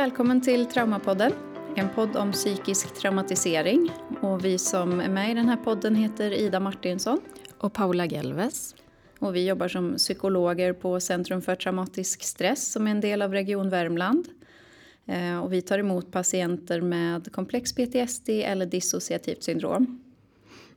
[0.00, 1.32] Välkommen till Traumapodden,
[1.76, 3.92] en podd om psykisk traumatisering.
[4.20, 7.20] Och vi som är med i den här podden heter Ida Martinsson.
[7.58, 8.74] Och Paula Gelves.
[9.18, 13.32] Och vi jobbar som psykologer på Centrum för traumatisk stress som är en del av
[13.32, 14.28] Region Värmland.
[15.06, 20.09] Eh, och vi tar emot patienter med komplex PTSD eller dissociativt syndrom.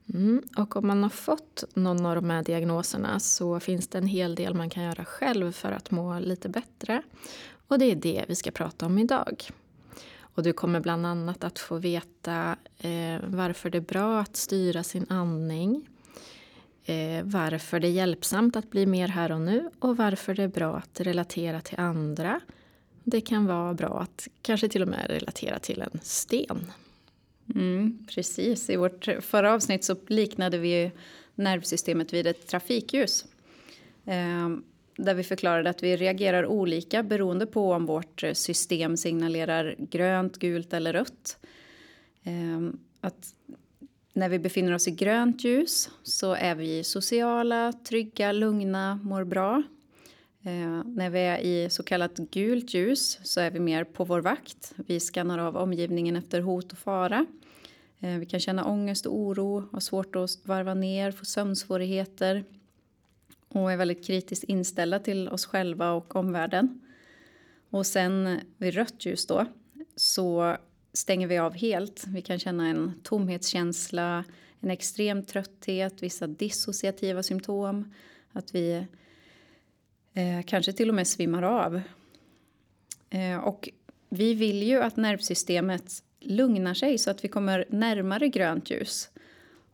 [0.10, 4.08] Mm, och om man har fått någon av de här diagnoserna så finns det en
[4.08, 7.02] hel del man kan göra själv för att må lite bättre.
[7.68, 9.50] Och det är det vi ska prata om idag.
[10.36, 14.84] Och du kommer bland annat att få veta eh, varför det är bra att styra
[14.84, 15.90] sin andning.
[16.86, 20.48] Eh, varför det är hjälpsamt att bli mer här och nu och varför det är
[20.48, 22.40] bra att relatera till andra.
[23.04, 26.72] Det kan vara bra att kanske till och med relatera till en sten.
[27.56, 30.92] Mm, precis, i vårt förra avsnitt så liknade vi
[31.36, 33.26] nervsystemet vid ett trafikljus.
[34.06, 34.64] Ehm,
[34.98, 40.74] där vi förklarade att vi reagerar olika beroende på om vårt system signalerar grönt, gult
[40.74, 41.38] eller rött.
[42.24, 43.34] Ehm, att
[44.14, 49.64] när vi befinner oss i grönt ljus så är vi sociala, trygga, lugna, mår bra.
[50.46, 54.22] Eh, när vi är i så kallat gult ljus så är vi mer på vår
[54.22, 54.74] vakt.
[54.76, 57.26] Vi skannar av omgivningen efter hot och fara.
[58.00, 62.44] Eh, vi kan känna ångest och oro, ha svårt att varva ner, få sömnsvårigheter
[63.48, 66.82] och är väldigt kritiskt inställda till oss själva och omvärlden.
[67.70, 69.46] Och sen vid rött ljus då
[69.96, 70.58] så
[70.94, 72.04] stänger vi av helt.
[72.08, 74.24] Vi kan känna en tomhetskänsla,
[74.60, 77.94] en extrem trötthet, vissa dissociativa symptom.
[78.32, 78.88] Att vi
[80.14, 81.82] eh, kanske till och med svimmar av.
[83.10, 83.70] Eh, och
[84.10, 89.10] vi vill ju att nervsystemet lugnar sig så att vi kommer närmare grönt ljus.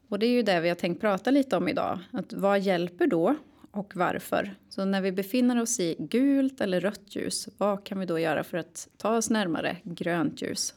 [0.08, 2.00] Och det är ju det vi har tänkt prata lite om idag.
[2.12, 3.36] Att vad hjälper då
[3.72, 4.56] och varför.
[4.70, 8.44] Så när vi befinner oss i gult eller rött ljus, vad kan vi då göra
[8.44, 10.74] för att ta oss närmare grönt ljus?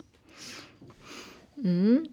[1.56, 2.06] Mm.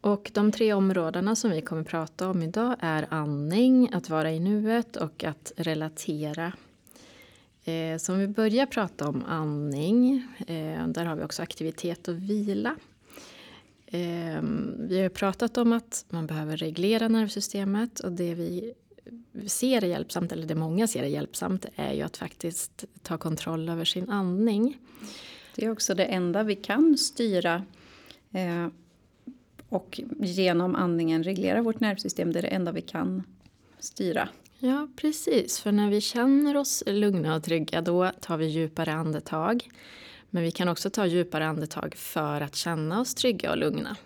[0.00, 4.40] Och de tre områdena som vi kommer prata om idag är andning, att vara i
[4.40, 6.52] nuet och att relatera.
[7.64, 12.16] Eh, så om vi börjar prata om andning, eh, där har vi också aktivitet och
[12.16, 12.76] vila.
[13.86, 14.42] Eh,
[14.78, 18.74] vi har pratat om att man behöver reglera nervsystemet och det vi
[19.46, 23.68] ser är hjälpsamt, eller det många ser är hjälpsamt, är ju att faktiskt ta kontroll
[23.68, 24.78] över sin andning.
[25.54, 27.64] Det är också det enda vi kan styra
[28.32, 28.66] eh,
[29.68, 32.32] och genom andningen reglera vårt nervsystem.
[32.32, 33.22] Det är det enda vi kan
[33.78, 34.28] styra.
[34.62, 35.60] Ja, precis.
[35.60, 39.68] För när vi känner oss lugna och trygga då tar vi djupare andetag.
[40.30, 43.96] Men vi kan också ta djupare andetag för att känna oss trygga och lugna.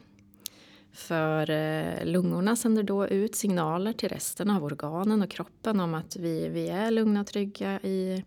[0.93, 6.17] För eh, lungorna sänder då ut signaler till resten av organen och kroppen om att
[6.17, 8.25] vi, vi är lugna och trygga i,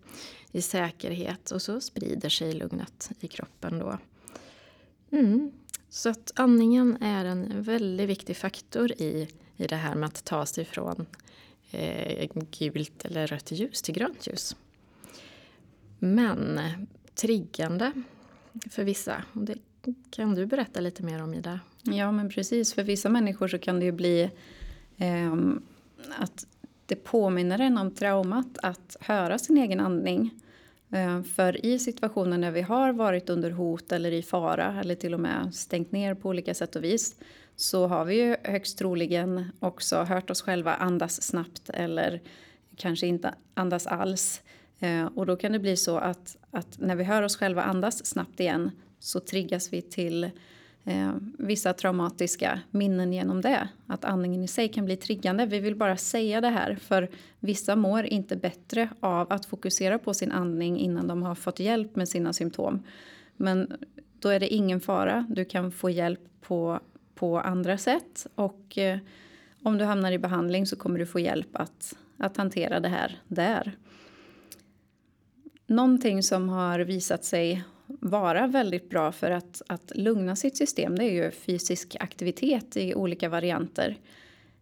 [0.52, 3.98] i säkerhet och så sprider sig lugnet i kroppen då.
[5.12, 5.52] Mm.
[5.90, 9.28] Så att andningen är en väldigt viktig faktor i,
[9.58, 11.06] i det här med att ta sig från
[11.72, 12.30] eh,
[12.60, 14.56] gult eller rött ljus till grönt ljus.
[16.00, 16.60] Men
[17.16, 17.92] triggande
[18.70, 19.58] för vissa, och det
[20.10, 21.60] kan du berätta lite mer om Ida?
[21.84, 24.30] Ja men precis, för vissa människor så kan det ju bli
[24.98, 25.34] eh,
[26.18, 26.48] att
[26.86, 30.32] det påminner en om traumat att höra sin egen andning.
[30.92, 35.14] Eh, för i situationer när vi har varit under hot eller i fara eller till
[35.14, 37.16] och med stängt ner på olika sätt och vis
[37.58, 42.22] så har vi ju högst troligen också hört oss själva andas snabbt eller
[42.76, 44.42] kanske inte andas alls.
[44.80, 48.06] Eh, och då kan det bli så att, att när vi hör oss själva andas
[48.06, 50.24] snabbt igen så triggas vi till
[50.84, 53.70] eh, vissa traumatiska minnen genom det.
[53.88, 55.46] Att andningen i sig kan bli triggande.
[55.46, 57.10] Vi vill bara säga det här för
[57.40, 61.96] vissa mår inte bättre av att fokusera på sin andning innan de har fått hjälp
[61.96, 62.84] med sina symptom.
[63.38, 63.74] Men
[64.20, 65.26] då är det ingen fara.
[65.30, 66.80] Du kan få hjälp på,
[67.18, 69.00] på andra sätt och eh,
[69.64, 73.22] om du hamnar i behandling så kommer du få hjälp att, att hantera det här
[73.28, 73.78] där.
[75.68, 81.04] Någonting som har visat sig vara väldigt bra för att, att lugna sitt system det
[81.04, 83.98] är ju fysisk aktivitet i olika varianter.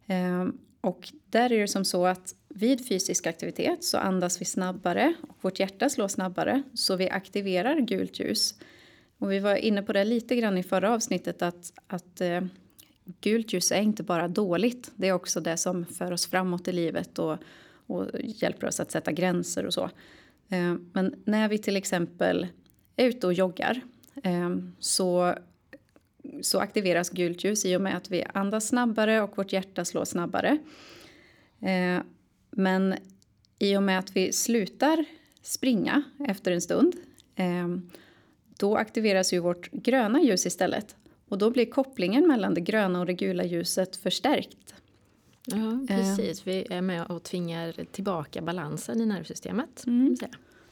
[0.08, 5.14] Ehm, och där är det som så att vid fysisk aktivitet så andas vi snabbare
[5.22, 8.56] och vårt hjärta slår snabbare så vi aktiverar gult ljus.
[9.18, 12.42] Och vi var inne på det lite grann i förra avsnittet att, att eh,
[13.22, 14.92] gult ljus är inte bara dåligt.
[14.96, 17.38] Det är också det som för oss framåt i livet och,
[17.88, 19.84] och hjälper oss att sätta gränser och så.
[20.50, 22.48] Eh, men när vi till exempel
[22.96, 23.82] är ute och joggar
[24.24, 25.36] eh, så,
[26.42, 30.06] så aktiveras gult ljus i och med att vi andas snabbare och vårt hjärta slår
[30.06, 30.58] snabbare.
[31.62, 32.02] Eh,
[32.52, 32.96] men
[33.60, 35.06] i och med att vi slutar
[35.42, 36.96] springa efter en stund
[37.36, 37.68] eh,
[38.58, 40.96] då aktiveras ju vårt gröna ljus istället.
[41.30, 44.76] Och då blir kopplingen mellan det gröna och det gula ljuset förstärkt.
[45.46, 46.48] Ja, precis.
[46.48, 49.84] Vi är med och tvingar tillbaka balansen i nervsystemet.
[49.88, 50.16] Mm.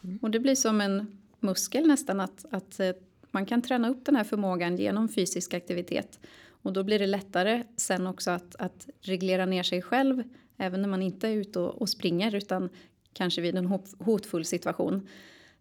[0.03, 0.19] Mm.
[0.21, 2.91] Och det blir som en muskel nästan att, att eh,
[3.31, 6.19] man kan träna upp den här förmågan genom fysisk aktivitet.
[6.47, 10.23] Och då blir det lättare sen också att, att reglera ner sig själv
[10.57, 12.69] även när man inte är ute och, och springer utan
[13.13, 15.07] kanske vid en hotfull situation.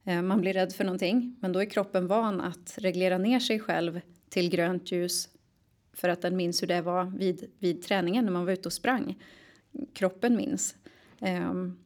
[0.04, 3.60] Eh, man blir rädd för någonting men då är kroppen van att reglera ner sig
[3.60, 5.28] själv till grönt ljus
[5.92, 8.72] för att den minns hur det var vid, vid träningen när man var ute och
[8.72, 9.18] sprang.
[9.94, 10.76] Kroppen minns.
[11.20, 11.78] Um,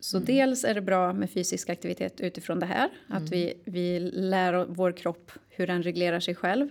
[0.00, 0.26] så mm.
[0.26, 3.22] dels är det bra med fysisk aktivitet utifrån det här, mm.
[3.22, 6.68] att vi, vi lär vår kropp hur den reglerar sig själv.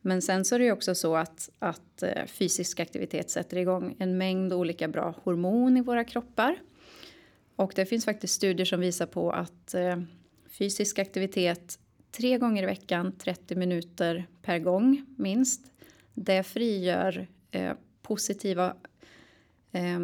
[0.00, 4.18] Men sen så är det också så att, att uh, fysisk aktivitet sätter igång en
[4.18, 6.56] mängd olika bra hormon i våra kroppar.
[7.56, 10.02] Och det finns faktiskt studier som visar på att uh,
[10.58, 11.78] fysisk aktivitet
[12.10, 15.60] tre gånger i veckan, 30 minuter per gång minst,
[16.14, 17.72] det frigör eh,
[18.02, 18.74] positiva
[19.72, 20.00] eh,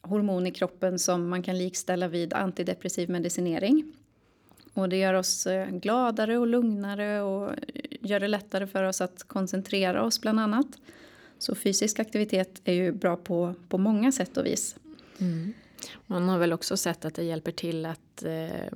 [0.00, 3.92] hormon i kroppen som man kan likställa vid antidepressiv medicinering.
[4.74, 7.56] Och det gör oss eh, gladare och lugnare och eh,
[8.00, 10.66] gör det lättare för oss att koncentrera oss bland annat.
[11.38, 14.76] Så fysisk aktivitet är ju bra på, på många sätt och vis.
[15.18, 15.52] Mm.
[16.06, 18.66] Man har väl också sett att det hjälper till att eh,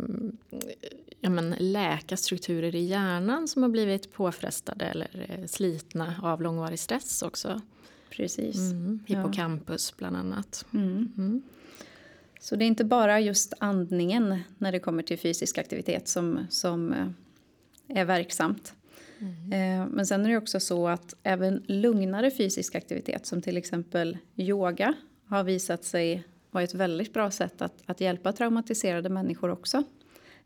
[1.21, 6.79] ja, men, läka strukturer i hjärnan som har blivit påfrestade eller eh, slitna av långvarig
[6.79, 7.61] stress också.
[8.11, 8.57] Precis.
[8.57, 9.95] Mm, hippocampus ja.
[9.99, 10.67] bland annat.
[10.75, 11.13] Mm.
[11.17, 11.43] Mm.
[12.41, 16.93] Så det är inte bara just andningen när det kommer till fysisk aktivitet som, som
[16.93, 18.75] eh, är verksamt.
[19.19, 19.53] Mm.
[19.53, 24.19] Eh, men sen är det också så att även lugnare fysisk aktivitet som till exempel
[24.37, 24.95] yoga
[25.27, 29.83] har visat sig var ett väldigt bra sätt att, att hjälpa traumatiserade människor också.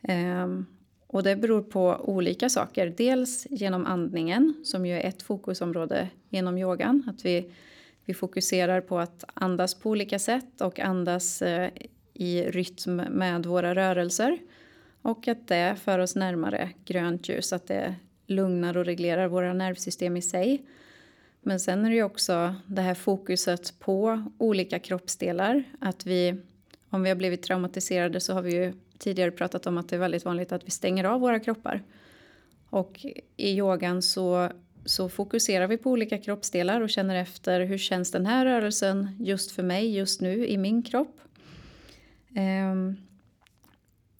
[0.02, 0.66] Ehm,
[1.06, 2.94] och det beror på olika saker.
[2.96, 7.02] Dels genom andningen som ju är ett fokusområde genom yogan.
[7.06, 7.52] Att vi,
[8.04, 11.70] vi fokuserar på att andas på olika sätt och andas eh,
[12.14, 14.38] i rytm med våra rörelser.
[15.02, 17.94] Och att det för oss närmare grönt ljus, att det
[18.26, 20.62] lugnar och reglerar våra nervsystem i sig.
[21.42, 25.64] Men sen är det ju också det här fokuset på olika kroppsdelar.
[25.80, 26.36] Att vi,
[26.90, 30.00] om vi har blivit traumatiserade så har vi ju tidigare pratat om att det är
[30.00, 31.82] väldigt vanligt att vi stänger av våra kroppar.
[32.70, 33.06] Och
[33.36, 34.48] i yogan så,
[34.84, 39.50] så fokuserar vi på olika kroppsdelar och känner efter hur känns den här rörelsen just
[39.50, 41.20] för mig just nu i min kropp.
[42.72, 42.96] Um,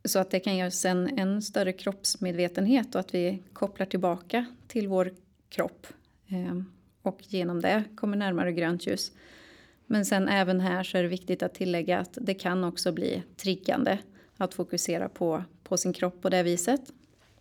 [0.05, 4.47] så att det kan ge oss en, en större kroppsmedvetenhet och att vi kopplar tillbaka
[4.69, 5.13] till vår
[5.49, 5.87] kropp.
[6.29, 6.73] Um,
[7.03, 9.13] och genom det kommer närmare grönt ljus.
[9.87, 13.23] Men sen även här så är det viktigt att tillägga att det kan också bli
[13.37, 13.99] triggande
[14.37, 16.81] att fokusera på, på sin kropp på det viset.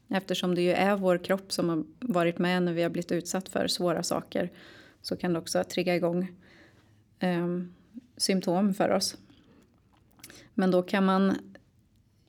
[0.10, 3.50] Eftersom det ju är vår kropp som har varit med när vi har blivit utsatt
[3.50, 4.50] för svåra saker
[5.02, 6.32] så kan det också trigga igång
[7.20, 7.48] eh,
[8.18, 9.18] symptom för oss.
[10.54, 11.36] Men då kan man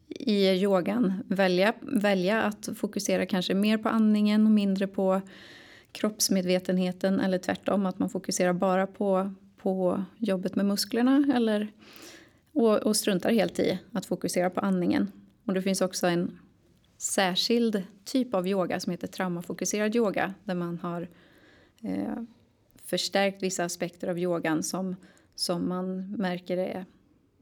[0.08, 5.20] i yogan välja, välja att fokusera kanske mer på andningen och mindre på
[5.92, 11.72] kroppsmedvetenheten eller tvärtom att man fokuserar bara på, på jobbet med musklerna eller
[12.52, 15.12] och, och struntar helt i att fokusera på andningen.
[15.44, 16.38] Och det finns också en
[16.98, 21.08] särskild typ av yoga som heter traumafokuserad yoga där man har
[21.82, 22.22] eh,
[22.84, 24.96] förstärkt vissa aspekter av yogan som,
[25.34, 26.86] som man märker är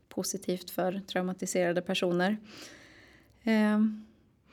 [0.08, 2.36] positivt för traumatiserade personer.
[3.42, 3.80] Eh,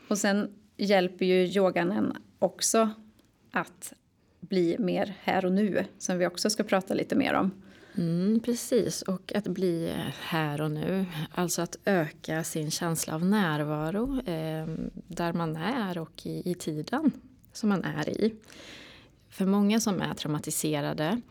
[0.08, 2.90] och sen hjälper ju yogan en också
[3.60, 3.94] att
[4.40, 7.52] bli mer här och nu som vi också ska prata lite mer om.
[7.98, 11.06] Mm, precis, och att bli här och nu.
[11.32, 14.68] Alltså att öka sin känsla av närvaro eh,
[15.08, 17.12] där man är och i, i tiden
[17.54, 18.36] som man är i.
[19.30, 21.22] För många som är traumatiserade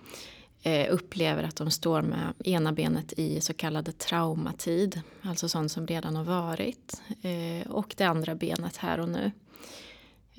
[0.63, 5.87] eh, upplever att de står med ena benet i så kallad traumatid, alltså sånt som
[5.87, 9.31] redan har varit, eh, och det andra benet här och nu.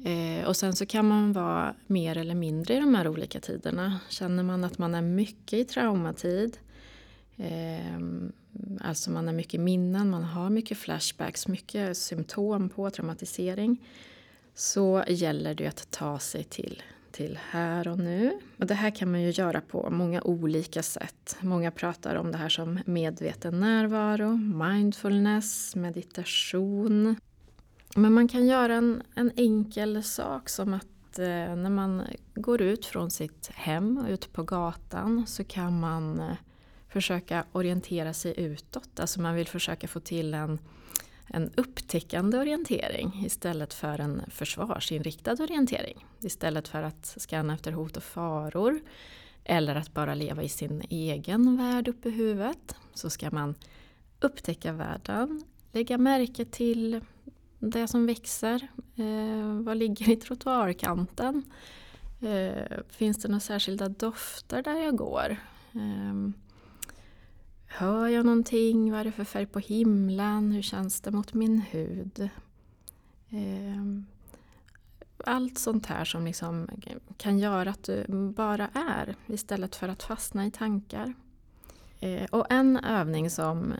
[0.03, 3.99] Eh, och sen så kan man vara mer eller mindre i de här olika tiderna.
[4.09, 6.57] Känner man att man är mycket i traumatid,
[7.37, 7.97] eh,
[8.81, 13.87] alltså man är mycket minnen, man har mycket flashbacks, mycket symptom på traumatisering,
[14.53, 18.39] så gäller det att ta sig till, till här och nu.
[18.57, 21.37] Och det här kan man ju göra på många olika sätt.
[21.41, 27.15] Många pratar om det här som medveten närvaro, mindfulness, meditation.
[27.95, 31.25] Men man kan göra en, en enkel sak som att eh,
[31.55, 32.03] när man
[32.35, 36.35] går ut från sitt hem och ut på gatan så kan man eh,
[36.89, 38.99] försöka orientera sig utåt.
[38.99, 40.59] Alltså man vill försöka få till en,
[41.27, 46.05] en upptäckande orientering istället för en försvarsinriktad orientering.
[46.21, 48.79] Istället för att scanna efter hot och faror
[49.43, 53.55] eller att bara leva i sin egen värld uppe i huvudet så ska man
[54.19, 57.01] upptäcka världen, lägga märke till
[57.59, 61.43] det som växer, eh, vad ligger i trottoarkanten,
[62.21, 65.37] eh, finns det några särskilda dofter där jag går?
[65.73, 66.29] Eh,
[67.65, 68.91] hör jag någonting?
[68.91, 70.51] Vad är det för färg på himlen?
[70.51, 72.29] Hur känns det mot min hud?
[73.29, 74.03] Eh,
[75.25, 76.69] allt sånt här som liksom
[77.17, 81.13] kan göra att du bara är istället för att fastna i tankar.
[81.99, 83.73] Eh, och en övning som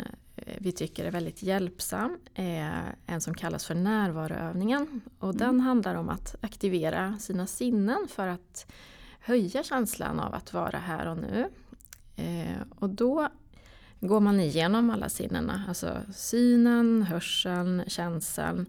[0.58, 5.02] vi tycker är väldigt hjälpsam är en som kallas för närvaroövningen.
[5.20, 5.38] Och mm.
[5.38, 8.72] den handlar om att aktivera sina sinnen för att
[9.20, 11.50] höja känslan av att vara här och nu.
[12.16, 13.30] Eh, och då
[14.00, 18.66] går man igenom alla sinnena, alltså synen, hörseln, känseln,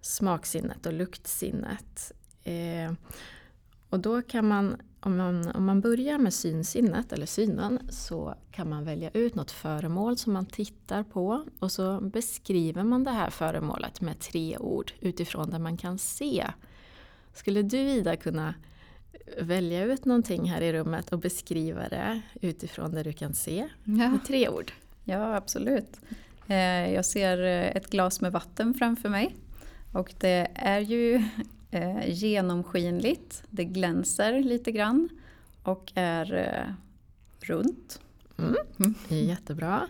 [0.00, 2.12] smaksinnet och luktsinnet.
[2.44, 2.92] Eh,
[3.90, 8.68] och då kan man om, man, om man börjar med synsinnet, eller synen, så kan
[8.68, 13.30] man välja ut något föremål som man tittar på och så beskriver man det här
[13.30, 16.46] föremålet med tre ord utifrån det man kan se.
[17.32, 18.54] Skulle du Ida kunna
[19.40, 24.10] välja ut någonting här i rummet och beskriva det utifrån det du kan se ja.
[24.10, 24.72] med tre ord?
[25.04, 26.00] Ja, absolut.
[26.46, 27.38] Eh, jag ser
[27.76, 29.36] ett glas med vatten framför mig
[29.92, 31.24] och det är ju
[31.70, 35.08] eh, genomskinligt, det glänser lite grann
[35.62, 36.74] och är eh,
[37.40, 38.00] runt.
[38.38, 38.56] Mm.
[38.78, 38.94] Mm.
[39.08, 39.88] Jättebra.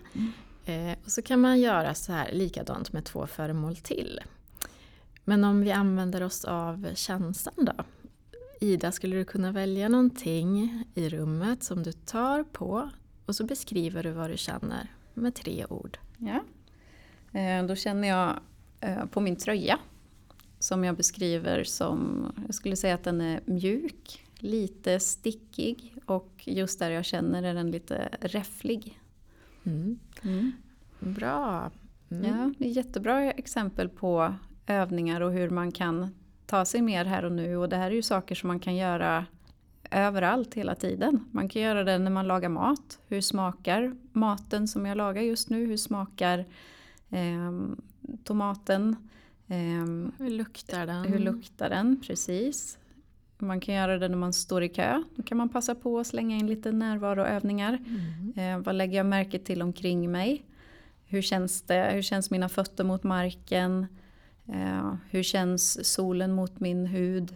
[0.65, 4.19] Eh, och så kan man göra så här likadant med två föremål till.
[5.23, 7.83] Men om vi använder oss av känslan då?
[8.59, 12.89] Ida, skulle du kunna välja någonting i rummet som du tar på
[13.25, 15.97] och så beskriver du vad du känner med tre ord.
[16.17, 16.43] Ja.
[17.39, 18.39] Eh, då känner jag
[18.79, 19.79] eh, på min tröja
[20.63, 26.79] som jag beskriver som, jag skulle säga att den är mjuk, lite stickig och just
[26.79, 28.99] där jag känner är den lite räfflig.
[29.63, 29.99] Mm.
[30.23, 30.51] Mm.
[30.99, 31.71] Bra!
[32.11, 32.25] Mm.
[32.25, 34.35] Ja, det är jättebra exempel på
[34.67, 36.15] övningar och hur man kan
[36.45, 38.75] ta sig mer här och nu och det här är ju saker som man kan
[38.75, 39.25] göra
[39.91, 41.25] överallt hela tiden.
[41.31, 42.99] Man kan göra det när man lagar mat.
[43.07, 45.65] Hur smakar maten som jag lagar just nu?
[45.65, 46.45] Hur smakar
[47.09, 47.51] eh,
[48.23, 48.95] tomaten?
[49.51, 51.05] Um, hur luktar den?
[51.05, 52.77] Hur luktar den, precis.
[53.37, 55.03] Man kan göra det när man står i kö.
[55.15, 57.79] Då kan man passa på att slänga in lite närvaroövningar.
[57.87, 58.59] Mm.
[58.59, 60.45] Eh, vad lägger jag märke till omkring mig?
[61.05, 61.91] Hur känns det?
[61.93, 63.87] Hur känns mina fötter mot marken?
[64.47, 67.35] Eh, hur känns solen mot min hud?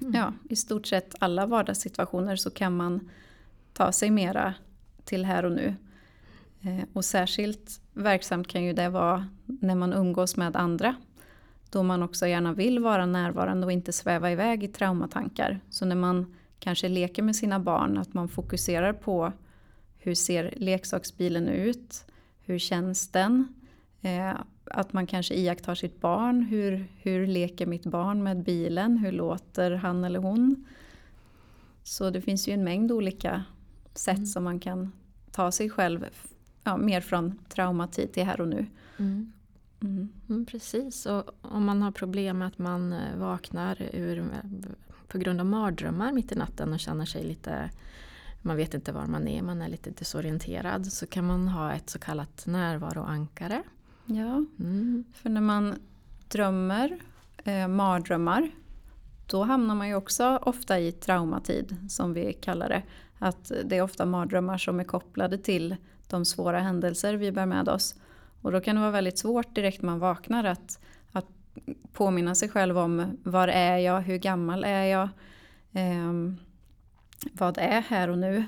[0.00, 0.14] Mm.
[0.14, 3.10] Ja, i stort sett alla vardagssituationer så kan man
[3.72, 4.54] ta sig mera
[5.04, 5.74] till här och nu.
[6.62, 10.94] Eh, och särskilt verksamt kan ju det vara när man umgås med andra.
[11.70, 15.60] Då man också gärna vill vara närvarande och inte sväva iväg i traumatankar.
[15.70, 19.32] Så när man kanske leker med sina barn, att man fokuserar på
[19.98, 22.04] hur ser leksaksbilen ut?
[22.44, 23.54] Hur känns den?
[24.00, 26.42] Eh, att man kanske iakttar sitt barn.
[26.42, 28.98] Hur, hur leker mitt barn med bilen?
[28.98, 30.66] Hur låter han eller hon?
[31.82, 33.44] Så det finns ju en mängd olika
[33.94, 34.26] sätt mm.
[34.26, 34.92] som man kan
[35.30, 36.06] ta sig själv
[36.64, 38.66] ja, mer från traumatid till här och nu.
[38.96, 39.32] Mm.
[39.82, 40.08] Mm.
[40.28, 44.24] Mm, precis, och om man har problem med att man eh, vaknar ur,
[45.08, 47.70] på grund av mardrömmar mitt i natten och känner sig lite
[48.42, 51.90] man vet inte var man är, man är lite desorienterad så kan man ha ett
[51.90, 53.62] så kallat närvaroankare.
[54.06, 55.04] Ja, mm.
[55.12, 55.74] för när man
[56.28, 56.98] drömmer
[57.44, 58.50] eh, mardrömmar
[59.30, 62.82] då hamnar man ju också ofta i traumatid som vi kallar det.
[63.18, 65.76] Att det är ofta mardrömmar som är kopplade till
[66.08, 67.94] de svåra händelser vi bär med oss.
[68.42, 70.80] Och då kan det vara väldigt svårt direkt man vaknar att,
[71.12, 71.26] att
[71.92, 75.08] påminna sig själv om var är jag, hur gammal är jag,
[75.72, 76.12] eh,
[77.32, 78.44] vad är här och nu.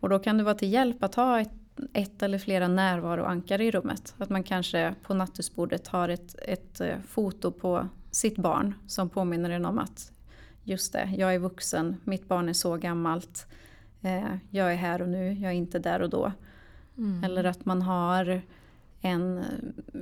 [0.00, 1.52] Och då kan det vara till hjälp att ha ett,
[1.92, 4.14] ett eller flera närvaroankare i rummet.
[4.18, 9.50] Att man kanske på nattduksbordet har ett, ett eh, foto på sitt barn som påminner
[9.50, 10.12] en om att
[10.64, 13.46] just det, jag är vuxen, mitt barn är så gammalt,
[14.02, 16.32] eh, jag är här och nu, jag är inte där och då.
[16.98, 17.24] Mm.
[17.24, 18.42] Eller att man har
[19.00, 19.44] en eh,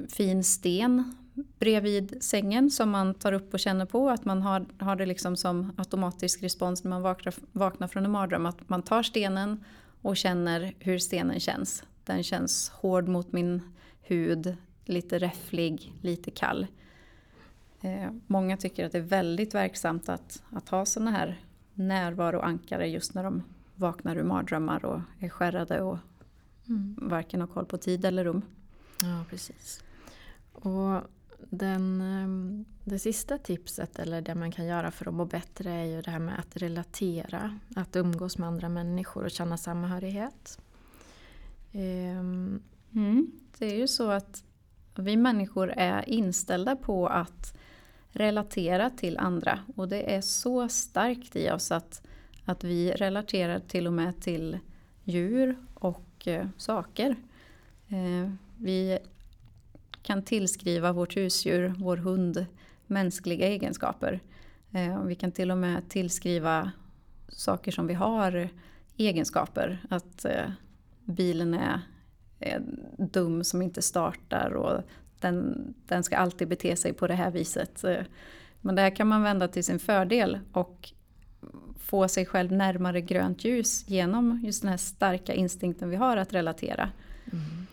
[0.09, 1.17] fin sten
[1.59, 4.11] bredvid sängen som man tar upp och känner på.
[4.11, 8.11] Att man har, har det liksom som automatisk respons när man vaknar, vaknar från en
[8.11, 8.47] mardröm.
[8.47, 9.65] Att man tar stenen
[10.03, 11.85] och känner hur stenen känns.
[12.05, 13.63] Den känns hård mot min
[14.03, 16.67] hud, lite räfflig, lite kall.
[17.83, 21.41] Eh, många tycker att det är väldigt verksamt att, att ha sådana här
[21.75, 23.43] närvaroankare just när de
[23.75, 25.99] vaknar ur mardrömmar och är skärrade och
[26.69, 26.99] mm.
[27.01, 28.43] varken har koll på tid eller rum.
[29.03, 29.85] Ja, precis.
[30.53, 31.01] Och
[31.51, 35.85] den, ehm, det sista tipset, eller det man kan göra för att må bättre, är
[35.85, 37.59] ju det här med att relatera.
[37.77, 40.59] Att umgås med andra människor och känna samhörighet.
[41.73, 43.33] Mm.
[43.59, 44.45] Det är ju så att
[44.97, 47.57] vi människor är inställda på att
[48.13, 49.59] relatera till andra.
[49.77, 52.03] Och det är så starkt i oss att,
[52.45, 54.59] att vi relaterar till och med till
[55.05, 57.17] djur och eh, saker.
[57.89, 58.99] Eh, vi
[60.03, 62.47] kan tillskriva vårt husdjur, vår hund,
[62.87, 64.21] mänskliga egenskaper.
[64.71, 66.73] Eh, vi kan till och med tillskriva
[67.29, 68.49] saker som vi har
[68.97, 69.79] egenskaper.
[69.91, 70.51] Att eh,
[71.05, 71.81] bilen är,
[72.39, 72.63] är
[72.99, 74.83] dum som inte startar och
[75.23, 77.85] den, den ska alltid bete sig på det här viset.
[77.85, 78.03] Eh,
[78.61, 80.93] men det här kan man vända till sin fördel och
[81.77, 86.33] få sig själv närmare grönt ljus genom just den här starka instinkten vi har att
[86.33, 86.91] relatera.
[87.33, 87.67] Mm.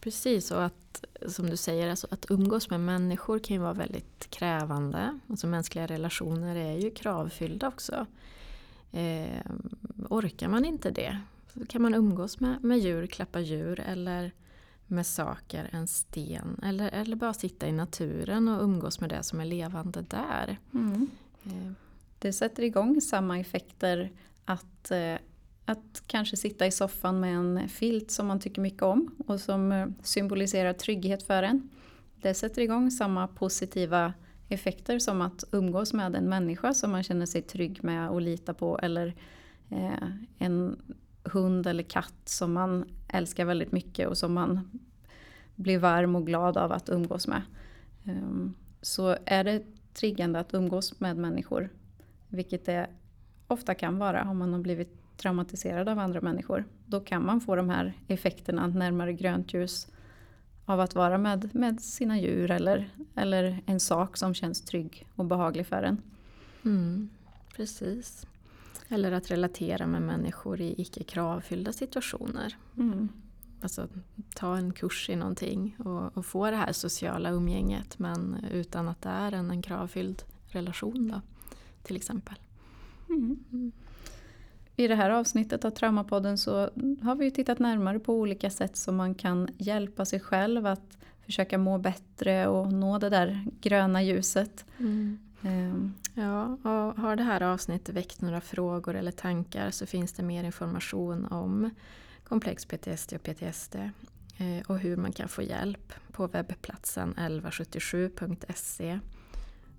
[0.00, 4.30] Precis, och att som du säger, alltså att umgås med människor kan ju vara väldigt
[4.30, 5.18] krävande.
[5.28, 8.06] Alltså mänskliga relationer är ju kravfyllda också.
[8.92, 9.40] Eh,
[10.08, 11.18] orkar man inte det
[11.54, 14.32] så kan man umgås med, med djur, klappa djur eller
[14.90, 19.40] med saker, en sten eller, eller bara sitta i naturen och umgås med det som
[19.40, 20.58] är levande där.
[20.74, 21.10] Mm.
[21.44, 21.72] Eh.
[22.18, 24.10] Det sätter igång samma effekter
[24.44, 25.14] att eh,
[25.64, 29.72] att kanske sitta i soffan med en filt som man tycker mycket om och som
[29.72, 31.70] eh, symboliserar trygghet för en.
[32.22, 34.12] Det sätter igång samma positiva
[34.48, 38.52] effekter som att umgås med en människa som man känner sig trygg med och litar
[38.52, 39.14] på eller
[40.38, 40.76] en
[41.24, 44.80] hund eller katt som man älskar väldigt mycket och som man
[45.54, 47.42] blir varm och glad av att umgås med.
[48.04, 49.62] Ehm, så är det
[49.94, 51.68] triggande att umgås med människor,
[52.28, 52.90] vilket det
[53.46, 56.64] ofta kan vara om man har blivit traumatiserad av andra människor.
[56.86, 59.88] Då kan man få de här effekterna närmare grönt ljus
[60.64, 65.24] av att vara med, med sina djur eller, eller en sak som känns trygg och
[65.24, 66.02] behaglig för en.
[66.64, 67.10] Mm,
[67.56, 68.26] precis.
[68.92, 72.56] Eller att relatera med människor i icke kravfyllda situationer.
[72.76, 73.08] Mm.
[73.62, 73.88] Alltså
[74.34, 79.02] ta en kurs i någonting och, och, få det här sociala umgänget men utan att
[79.02, 81.20] det är en, en kravfylld relation då,
[81.82, 82.34] till exempel.
[83.08, 83.38] Mm.
[83.52, 83.72] mm.
[84.76, 86.70] I det här avsnittet av Traumapodden så
[87.02, 91.58] har vi tittat närmare på olika sätt som man kan hjälpa sig själv att försöka
[91.58, 94.64] må bättre och nå det där gröna ljuset.
[94.78, 95.18] Mm.
[95.42, 95.94] Um.
[96.14, 100.44] Ja, och har det här avsnittet väckt några frågor eller tankar så finns det mer
[100.44, 101.70] information om
[102.24, 109.00] komplex PTSD och PTSD eh, och hur man kan få hjälp på webbplatsen 1177.se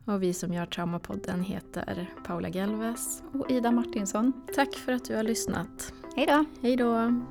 [0.05, 4.33] och vi som gör Traumapodden heter Paula Gelves och Ida Martinsson.
[4.55, 5.93] Tack för att du har lyssnat.
[6.15, 6.45] Hej då!
[6.61, 7.21] Hej då!